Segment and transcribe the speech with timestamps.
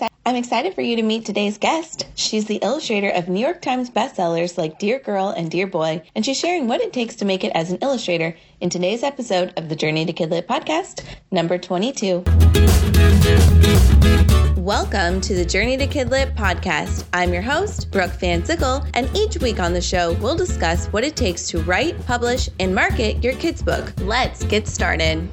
[0.00, 2.06] I'm excited for you to meet today's guest.
[2.14, 6.24] She's the illustrator of New York Times bestsellers like Dear Girl and Dear Boy, and
[6.24, 9.68] she's sharing what it takes to make it as an illustrator in today's episode of
[9.68, 12.22] the Journey to Kidlit podcast, number 22.
[14.60, 17.04] Welcome to the Journey to Kidlit podcast.
[17.12, 21.02] I'm your host, Brooke Van Sickle, and each week on the show, we'll discuss what
[21.02, 23.92] it takes to write, publish, and market your kids' book.
[23.98, 25.28] Let's get started.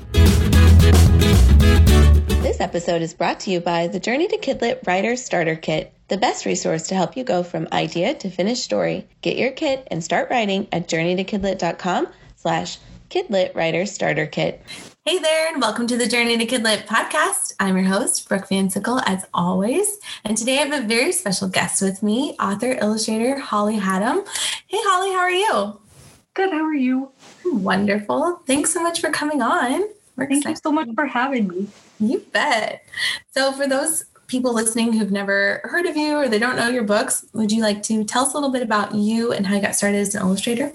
[2.46, 6.18] This episode is brought to you by the Journey to Kidlit Writer Starter Kit, the
[6.18, 9.08] best resource to help you go from idea to finished story.
[9.24, 12.78] Get your kit and start writing at journeytokidlit.com slash
[13.10, 14.62] Kidlit Writer Starter Kit.
[15.08, 17.56] Hey there, and welcome to the Journey to Kidlit podcast.
[17.60, 19.98] I'm your host, Brooke Van Sickle, as always.
[20.24, 24.24] And today I have a very special guest with me, author, illustrator Holly Hatam.
[24.68, 25.82] Hey, Holly, how are you?
[26.36, 27.12] Good, how are you?
[27.44, 28.44] Wonderful.
[28.46, 29.86] Thanks so much for coming on.
[30.16, 30.58] We're Thank excited.
[30.58, 31.68] you so much for having me.
[32.00, 32.86] You bet.
[33.32, 36.84] So, for those people listening who've never heard of you or they don't know your
[36.84, 39.62] books, would you like to tell us a little bit about you and how you
[39.62, 40.72] got started as an illustrator?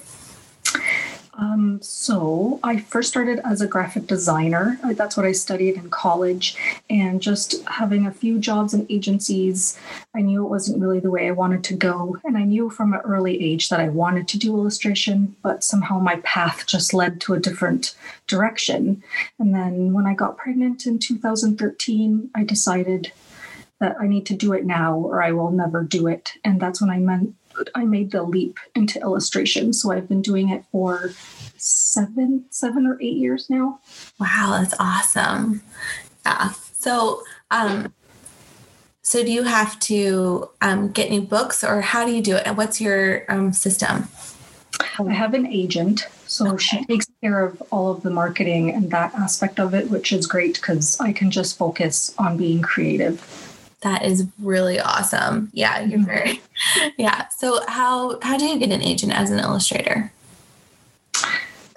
[1.40, 4.78] Um, so I first started as a graphic designer.
[4.84, 6.54] That's what I studied in college.
[6.90, 9.78] And just having a few jobs in agencies,
[10.14, 12.18] I knew it wasn't really the way I wanted to go.
[12.24, 15.98] And I knew from an early age that I wanted to do illustration, but somehow
[15.98, 17.94] my path just led to a different
[18.26, 19.02] direction.
[19.38, 23.12] And then when I got pregnant in 2013, I decided
[23.78, 26.32] that I need to do it now or I will never do it.
[26.44, 27.34] And that's when I meant
[27.74, 29.72] I made the leap into illustration.
[29.72, 31.12] So I've been doing it for
[31.56, 33.80] seven, seven or eight years now.
[34.18, 35.62] Wow, that's awesome.
[36.24, 36.50] Yeah.
[36.72, 37.92] So, um,
[39.02, 42.46] so do you have to um, get new books, or how do you do it?
[42.46, 44.08] And what's your um, system?
[44.98, 46.58] I have an agent, so okay.
[46.58, 50.26] she takes care of all of the marketing and that aspect of it, which is
[50.26, 53.20] great because I can just focus on being creative.
[53.80, 55.50] That is really awesome.
[55.52, 56.06] Yeah, you're mm-hmm.
[56.06, 56.40] very
[56.98, 57.28] yeah.
[57.28, 60.12] So how how do you get an agent as an illustrator?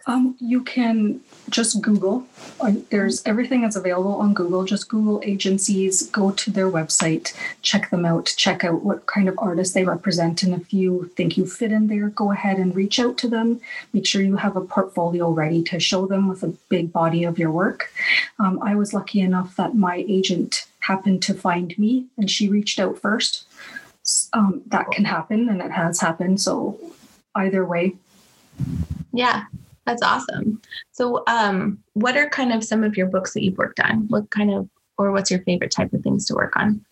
[0.05, 2.25] Um, you can just Google.
[2.59, 4.65] Uh, there's everything that's available on Google.
[4.65, 9.35] Just Google agencies, go to their website, check them out, check out what kind of
[9.37, 10.43] artists they represent.
[10.43, 13.61] And if you think you fit in there, go ahead and reach out to them.
[13.93, 17.39] Make sure you have a portfolio ready to show them with a big body of
[17.39, 17.91] your work.
[18.39, 22.77] Um, I was lucky enough that my agent happened to find me and she reached
[22.77, 23.45] out first.
[24.33, 26.41] Um, that can happen and it has happened.
[26.41, 26.77] So
[27.35, 27.95] either way.
[29.13, 29.45] Yeah,
[29.85, 30.61] that's awesome.
[30.91, 34.07] So, um, what are kind of some of your books that you've worked on?
[34.07, 36.83] What kind of, or what's your favorite type of things to work on?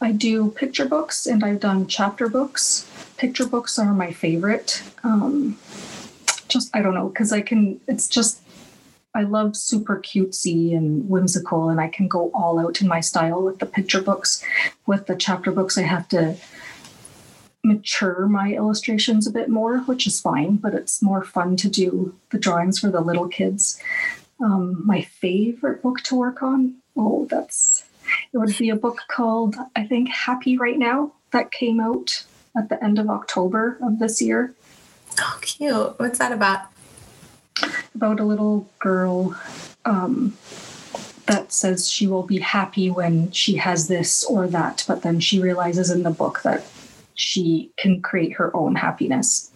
[0.00, 2.88] I do picture books and I've done chapter books.
[3.16, 4.82] Picture books are my favorite.
[5.04, 5.58] Um,
[6.48, 8.40] just, I don't know, because I can, it's just
[9.14, 13.42] I love super cutesy and whimsical, and I can go all out in my style
[13.42, 14.42] with the picture books.
[14.86, 16.36] With the chapter books, I have to
[17.62, 22.14] mature my illustrations a bit more, which is fine, but it's more fun to do
[22.30, 23.80] the drawings for the little kids.
[24.42, 27.84] Um, my favorite book to work on, oh, that's
[28.32, 32.24] it would be a book called, I think, Happy Right Now, that came out
[32.56, 34.54] at the end of October of this year.
[35.20, 35.98] Oh, cute.
[35.98, 36.70] What's that about?
[37.94, 39.36] about a little girl
[39.84, 40.36] um,
[41.26, 45.40] that says she will be happy when she has this or that, but then she
[45.40, 46.64] realizes in the book that
[47.20, 49.50] she can create her own happiness,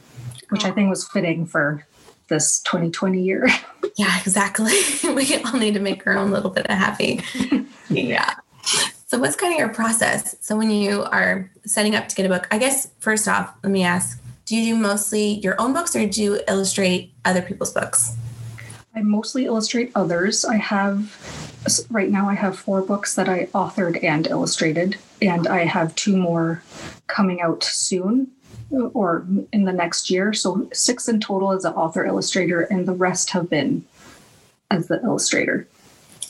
[0.50, 1.86] which I think was fitting for
[2.28, 3.48] this 2020 year.
[3.96, 4.72] Yeah, exactly.
[5.14, 7.20] we all need to make our own little bit of happy.
[7.90, 8.34] yeah.
[9.06, 10.34] So, what's kind of your process?
[10.40, 13.70] So, when you are setting up to get a book, I guess first off, let
[13.70, 17.72] me ask do you do mostly your own books or do you illustrate other people's
[17.72, 18.16] books?
[18.96, 20.44] I mostly illustrate others.
[20.44, 21.43] I have,
[21.90, 26.16] right now, I have four books that I authored and illustrated, and I have two
[26.16, 26.62] more
[27.06, 28.30] coming out soon
[28.70, 30.32] or in the next year.
[30.32, 33.84] So, six in total as an author illustrator, and the rest have been
[34.70, 35.68] as the illustrator.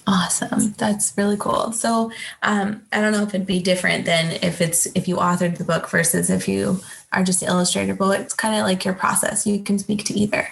[0.07, 0.75] Awesome.
[0.77, 1.73] That's really cool.
[1.73, 2.13] So,
[2.43, 5.65] um, I don't know if it'd be different than if it's if you authored the
[5.65, 6.81] book versus if you
[7.13, 9.47] are just the illustrator, but it's kind of like your process.
[9.47, 10.49] You can speak to either.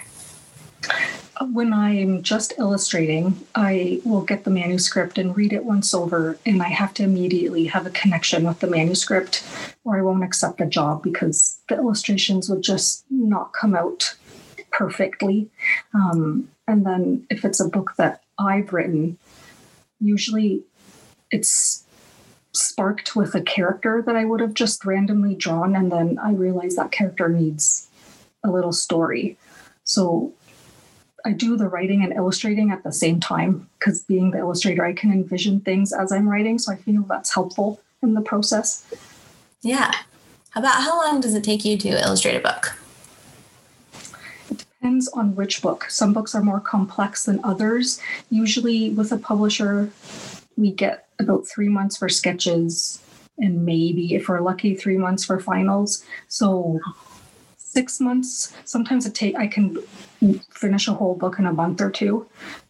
[1.51, 6.61] When I'm just illustrating, I will get the manuscript and read it once over, and
[6.61, 9.43] I have to immediately have a connection with the manuscript,
[9.83, 14.15] or I won't accept the job because the illustrations would just not come out
[14.71, 15.49] perfectly.
[15.93, 19.17] Um, and then if it's a book that I've written,
[19.99, 20.63] usually
[21.29, 21.83] it's
[22.53, 26.75] sparked with a character that I would have just randomly drawn, and then I realize
[26.77, 27.89] that character needs
[28.43, 29.37] a little story.
[29.83, 30.33] So
[31.25, 34.93] I do the writing and illustrating at the same time because being the illustrator, I
[34.93, 36.59] can envision things as I'm writing.
[36.59, 38.85] So I feel that's helpful in the process.
[39.61, 39.91] Yeah.
[40.49, 42.77] How About how long does it take you to illustrate a book?
[44.51, 45.85] It depends on which book.
[45.89, 47.99] Some books are more complex than others.
[48.29, 49.89] Usually, with a publisher,
[50.57, 53.01] we get about three months for sketches
[53.39, 56.03] and maybe, if we're lucky, three months for finals.
[56.27, 56.79] So,
[57.73, 58.53] six months.
[58.65, 59.77] Sometimes it take I can
[60.51, 62.27] finish a whole book in a month or two,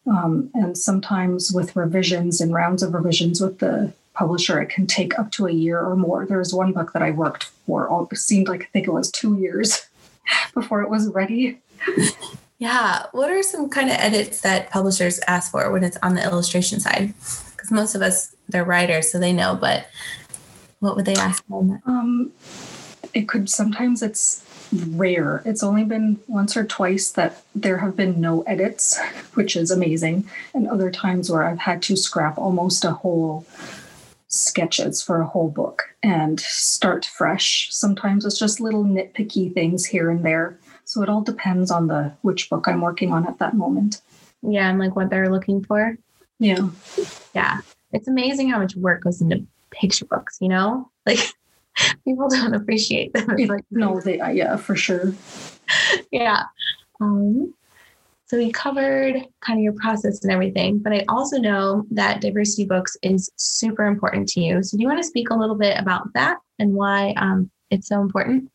[0.08, 5.18] um, and sometimes with revisions and rounds of revisions with the publisher, it can take
[5.20, 6.26] up to a year or more.
[6.26, 9.12] There was one book that I worked for, all, seemed like I think it was
[9.12, 9.88] two years
[10.54, 11.60] before it was ready.
[12.60, 13.08] Yeah.
[13.12, 16.80] What are some kind of edits that publishers ask for when it's on the illustration
[16.80, 17.14] side?
[17.52, 19.88] Because most of us, they're writers, so they know, but
[20.80, 21.82] what would they ask for?
[21.86, 22.32] Um,
[23.14, 24.43] it could sometimes it's
[24.74, 25.42] rare.
[25.46, 29.00] It's only been once or twice that there have been no edits,
[29.34, 30.28] which is amazing.
[30.54, 33.46] And other times where I've had to scrap almost a whole
[34.28, 37.68] sketches for a whole book and start fresh.
[37.72, 40.58] Sometimes it's just little nitpicky things here and there.
[40.86, 44.02] So it all depends on the which book I'm working on at that moment.
[44.42, 45.98] Yeah, and like what they're looking for.
[46.40, 46.70] Yeah.
[47.34, 47.62] Yeah.
[47.92, 50.90] It's amazing how much work goes into picture books, you know?
[51.06, 51.20] Like
[52.06, 53.38] people don't appreciate them.
[53.38, 55.14] It, like, no, they uh, yeah, for sure.
[56.12, 56.44] yeah.
[57.02, 57.54] Um,
[58.26, 62.66] so we covered kind of your process and everything, but I also know that diversity
[62.66, 64.64] books is super important to you.
[64.64, 67.88] So do you want to speak a little bit about that and why um, it's
[67.88, 68.50] so important?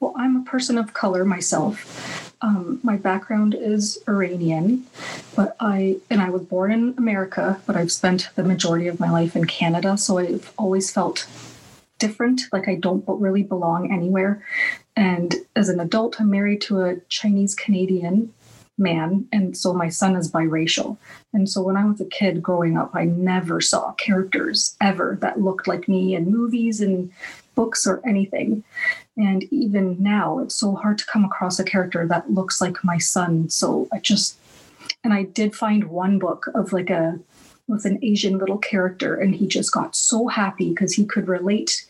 [0.00, 2.34] Well, I'm a person of color myself.
[2.40, 4.84] Um, my background is Iranian,
[5.36, 9.10] but I and I was born in America, but I've spent the majority of my
[9.10, 9.96] life in Canada.
[9.96, 11.26] So I've always felt
[12.06, 14.44] different, like I don't really belong anywhere.
[14.96, 18.32] And as an adult, I'm married to a Chinese Canadian
[18.76, 20.96] man and so my son is biracial.
[21.32, 25.40] And so when i was a kid growing up i never saw characters ever that
[25.40, 27.12] looked like me in movies and
[27.54, 28.64] books or anything.
[29.16, 32.98] And even now it's so hard to come across a character that looks like my
[32.98, 33.48] son.
[33.48, 34.36] So i just
[35.04, 37.20] and i did find one book of like a
[37.68, 41.86] with an asian little character and he just got so happy because he could relate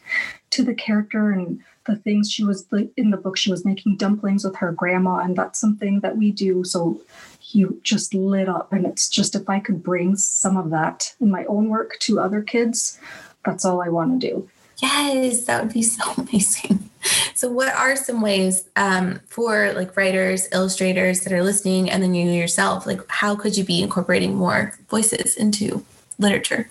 [0.51, 2.67] to the character and the things she was
[2.97, 6.33] in the book she was making dumplings with her grandma and that's something that we
[6.33, 6.65] do.
[6.65, 6.99] So
[7.45, 11.31] he just lit up and it's just if i could bring some of that in
[11.31, 12.99] my own work to other kids
[13.45, 14.49] that's all i want to do
[14.85, 16.91] yes that would be so amazing
[17.35, 22.15] so what are some ways um, for like writers illustrators that are listening and then
[22.15, 25.85] you yourself like how could you be incorporating more voices into
[26.19, 26.69] literature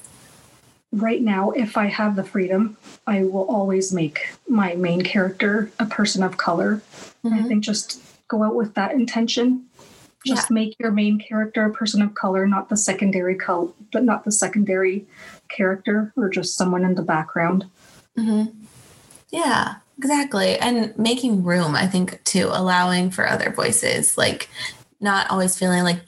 [0.93, 2.77] right now, if I have the freedom,
[3.07, 6.81] I will always make my main character a person of color.
[7.25, 7.33] Mm-hmm.
[7.33, 9.65] I think just go out with that intention.
[10.25, 10.53] Just yeah.
[10.53, 14.31] make your main character a person of color, not the secondary color, but not the
[14.31, 15.05] secondary
[15.49, 17.65] character or just someone in the background.
[18.17, 18.63] Mm-hmm.
[19.31, 20.57] Yeah, exactly.
[20.59, 24.49] And making room, I think, too, allowing for other voices, like
[24.99, 26.01] not always feeling like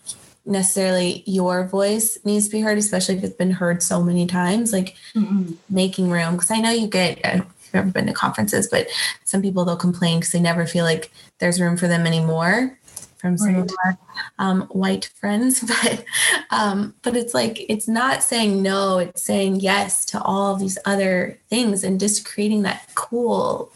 [0.46, 4.72] necessarily your voice needs to be heard, especially if it's been heard so many times,
[4.72, 5.54] like mm-hmm.
[5.70, 6.34] making room.
[6.34, 8.88] Because I know you get, I've never been to conferences, but
[9.24, 12.78] some people they'll complain because they never feel like there's room for them anymore
[13.26, 13.64] from some right.
[13.64, 13.98] of our
[14.38, 15.64] um, white friends.
[15.84, 16.06] But
[16.52, 21.40] um, but it's like it's not saying no, it's saying yes to all these other
[21.50, 23.72] things and just creating that cool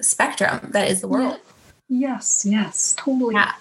[0.00, 1.38] spectrum that is the world.
[1.88, 3.34] Yes, yes, totally.
[3.34, 3.52] Yeah.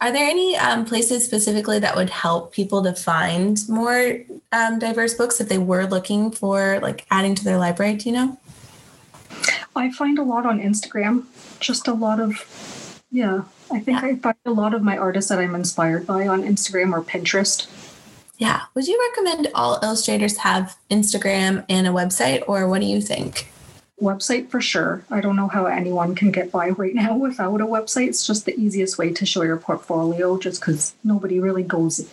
[0.00, 4.16] Are there any um, places specifically that would help people to find more
[4.52, 7.96] um, diverse books if they were looking for like adding to their library?
[7.96, 8.38] Do you know?
[9.76, 11.24] I find a lot on Instagram.
[11.60, 12.32] Just a lot of,
[13.10, 13.42] yeah.
[13.70, 14.08] I think yeah.
[14.08, 17.68] I find a lot of my artists that I'm inspired by on Instagram or Pinterest.
[18.38, 18.62] Yeah.
[18.74, 23.48] Would you recommend all illustrators have Instagram and a website, or what do you think?
[24.00, 25.04] website for sure.
[25.10, 28.08] I don't know how anyone can get by right now without a website.
[28.08, 32.08] It's just the easiest way to show your portfolio, just because nobody really goes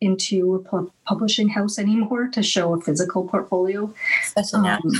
[0.00, 3.92] into a publishing house anymore to show a physical portfolio.
[4.22, 4.78] Especially now.
[4.84, 4.92] Um,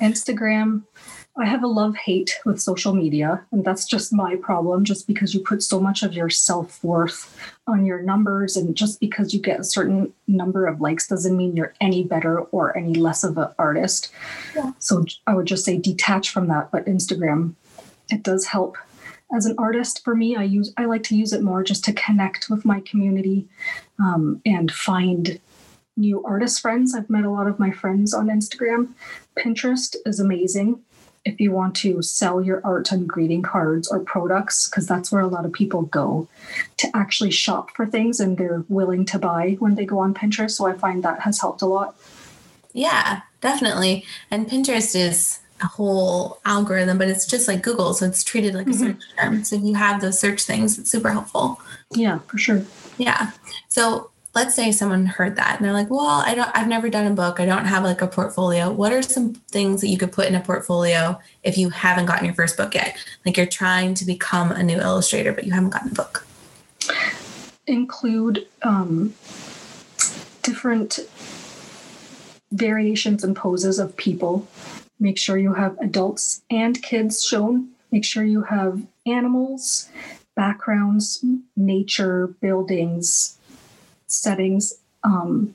[0.00, 0.82] Instagram,
[1.36, 4.84] I have a love hate with social media, and that's just my problem.
[4.84, 7.36] Just because you put so much of your self worth
[7.66, 11.56] on your numbers, and just because you get a certain number of likes doesn't mean
[11.56, 14.12] you're any better or any less of an artist.
[14.54, 14.72] Yeah.
[14.78, 16.70] So I would just say detach from that.
[16.70, 17.54] But Instagram,
[18.10, 18.76] it does help.
[19.34, 21.92] As an artist, for me, I use I like to use it more just to
[21.92, 23.48] connect with my community
[23.98, 25.40] um, and find
[25.96, 26.94] new artist friends.
[26.94, 28.92] I've met a lot of my friends on Instagram.
[29.36, 30.80] Pinterest is amazing
[31.24, 35.22] if you want to sell your art on greeting cards or products, because that's where
[35.22, 36.28] a lot of people go
[36.76, 40.52] to actually shop for things and they're willing to buy when they go on Pinterest.
[40.52, 41.96] So I find that has helped a lot.
[42.72, 44.04] Yeah, definitely.
[44.30, 47.94] And Pinterest is a whole algorithm, but it's just like Google.
[47.94, 48.84] So it's treated like mm-hmm.
[48.84, 49.44] a search term.
[49.44, 51.60] So if you have those search things, it's super helpful.
[51.94, 52.64] Yeah, for sure.
[52.98, 53.30] Yeah.
[53.68, 57.06] So let's say someone heard that and they're like, well, I don't, I've never done
[57.06, 57.38] a book.
[57.38, 58.70] I don't have like a portfolio.
[58.70, 62.24] What are some things that you could put in a portfolio if you haven't gotten
[62.24, 62.96] your first book yet?
[63.24, 66.26] Like you're trying to become a new illustrator, but you haven't gotten a book.
[67.66, 69.14] Include um,
[70.42, 70.98] different
[72.50, 74.48] variations and poses of people.
[74.98, 77.68] Make sure you have adults and kids shown.
[77.92, 79.88] Make sure you have animals,
[80.34, 81.24] backgrounds,
[81.56, 83.38] nature, buildings,
[84.14, 84.74] settings.
[85.02, 85.54] Um,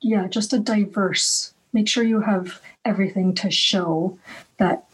[0.00, 1.52] yeah, just a diverse.
[1.72, 4.18] Make sure you have everything to show
[4.58, 4.86] that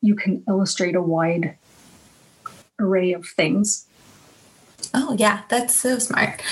[0.00, 1.56] you can illustrate a wide
[2.78, 3.86] array of things.
[4.94, 6.42] Oh, yeah, that's so smart.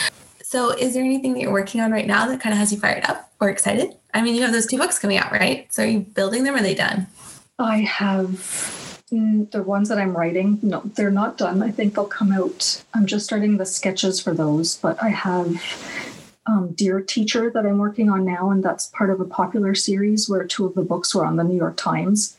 [0.42, 2.78] So, is there anything that you're working on right now that kind of has you
[2.78, 3.94] fired up or excited?
[4.14, 5.72] I mean, you have those two books coming out, right?
[5.72, 7.06] So, are you building them or are they done?
[7.58, 10.58] I have the ones that I'm writing.
[10.62, 11.62] No, they're not done.
[11.62, 12.82] I think they'll come out.
[12.94, 15.56] I'm just starting the sketches for those, but I have
[16.46, 20.28] um, Dear Teacher that I'm working on now, and that's part of a popular series
[20.28, 22.36] where two of the books were on the New York Times.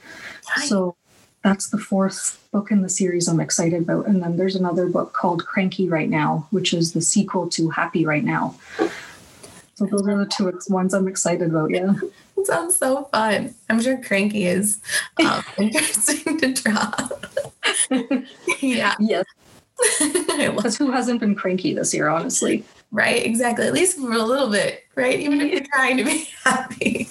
[0.47, 0.65] Hi.
[0.65, 0.95] So
[1.43, 4.07] that's the fourth book in the series I'm excited about.
[4.07, 8.05] And then there's another book called Cranky Right Now, which is the sequel to Happy
[8.05, 8.55] Right Now.
[9.75, 11.69] So those are the two ones I'm excited about.
[11.69, 11.93] Yeah.
[12.45, 13.53] Sounds so fun.
[13.69, 14.81] I'm sure Cranky is
[15.23, 16.91] um, interesting to draw.
[18.59, 18.95] yeah.
[18.99, 19.25] Yes.
[20.37, 22.65] Because who hasn't been cranky this year, honestly?
[22.91, 23.65] Right, exactly.
[23.65, 25.17] At least for a little bit, right?
[25.19, 27.07] Even if you're trying to be happy.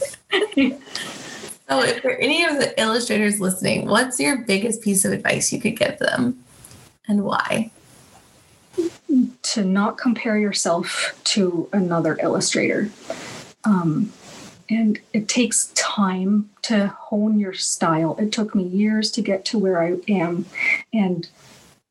[1.69, 5.53] So, if there are any of the illustrators listening, what's your biggest piece of advice
[5.53, 6.43] you could give them
[7.09, 7.71] and why?
[9.43, 12.91] To not compare yourself to another illustrator.
[13.65, 14.13] Um,
[14.71, 18.17] and it takes time to hone your style.
[18.19, 20.47] It took me years to get to where I am.
[20.93, 21.29] And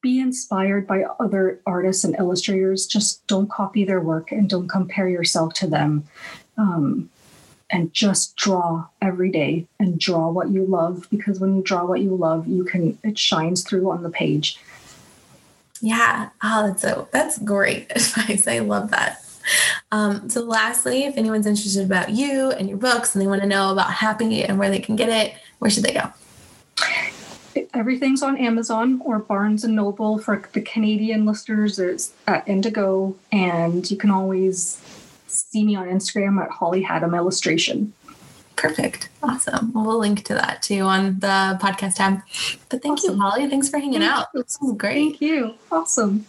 [0.02, 2.86] be inspired by other artists and illustrators.
[2.86, 6.04] Just don't copy their work and don't compare yourself to them.
[6.58, 7.10] Um,
[7.70, 12.00] and just draw every day and draw what you love because when you draw what
[12.00, 14.58] you love you can it shines through on the page
[15.82, 19.22] yeah oh that's so that's great advice i love that
[19.92, 23.48] um, so lastly if anyone's interested about you and your books and they want to
[23.48, 26.12] know about happy and where they can get it where should they go
[27.74, 33.90] everything's on amazon or barnes and noble for the canadian listeners there's at indigo and
[33.90, 34.82] you can always
[35.28, 37.94] see me on Instagram at Holly Hatam Illustration.
[38.56, 39.10] Perfect.
[39.22, 39.72] Awesome.
[39.74, 42.22] Well, we'll link to that too on the podcast tab.
[42.70, 43.16] But thank awesome.
[43.16, 43.48] you, Holly.
[43.48, 44.28] Thanks for hanging thank out.
[44.34, 44.96] This was great.
[44.96, 45.54] Thank you.
[45.72, 46.26] Awesome.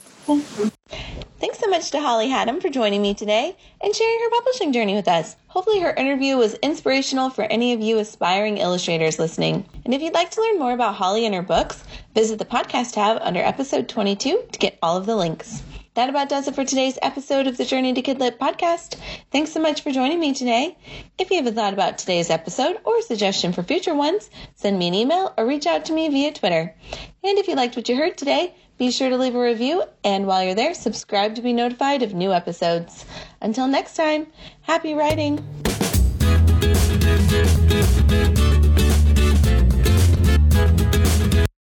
[1.41, 4.97] Thanks so much to Holly Hatam for joining me today and sharing her publishing journey
[4.97, 5.37] with us.
[5.47, 9.65] Hopefully, her interview was inspirational for any of you aspiring illustrators listening.
[9.85, 12.95] And if you'd like to learn more about Holly and her books, visit the podcast
[12.95, 15.63] tab under episode 22 to get all of the links.
[15.95, 18.97] That about does it for today's episode of the Journey to Kidlit podcast.
[19.31, 20.77] Thanks so much for joining me today.
[21.19, 24.77] If you have a thought about today's episode or a suggestion for future ones, send
[24.77, 26.75] me an email or reach out to me via Twitter.
[27.25, 30.27] And if you liked what you heard today, be sure to leave a review, and
[30.27, 33.05] while you're there, subscribe to be notified of new episodes.
[33.41, 34.29] Until next time,
[34.63, 35.45] happy writing!